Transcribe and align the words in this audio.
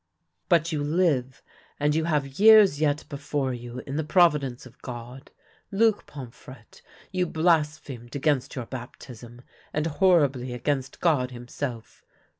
"But 0.49 0.71
you 0.71 0.83
live, 0.83 1.43
and 1.79 1.93
you 1.93 2.05
have 2.05 2.39
years 2.39 2.81
yet 2.81 3.05
before 3.07 3.53
you, 3.53 3.83
in 3.85 3.97
the 3.97 4.03
providence 4.03 4.65
of 4.65 4.81
God. 4.81 5.29
Luc 5.71 6.07
Pomfrette, 6.07 6.81
you 7.11 7.27
blas 7.27 7.77
phemed 7.77 8.15
against 8.15 8.55
your 8.55 8.65
baptism, 8.65 9.43
and 9.71 9.85
horribly 9.85 10.53
against 10.55 11.01
God 11.01 11.29
himself. 11.29 12.03